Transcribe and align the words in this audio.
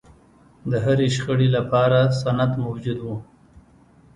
د 0.69 0.71
هرې 0.85 1.07
شخړې 1.15 1.47
لپاره 1.57 1.99
سند 2.21 2.51
موجود 2.65 2.99
و. 3.01 3.07